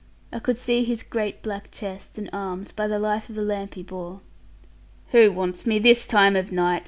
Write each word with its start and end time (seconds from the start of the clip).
I 0.33 0.39
could 0.39 0.57
see 0.57 0.83
his 0.83 1.03
great 1.03 1.43
black 1.43 1.69
chest, 1.69 2.17
and 2.17 2.27
arms, 2.33 2.71
by 2.71 2.87
the 2.87 2.97
light 2.97 3.29
of 3.29 3.35
the 3.35 3.43
lamp 3.43 3.75
he 3.75 3.83
bore. 3.83 4.21
'Who 5.11 5.31
wants 5.31 5.67
me 5.67 5.77
this 5.77 6.07
time 6.07 6.35
of 6.35 6.51
night?' 6.51 6.79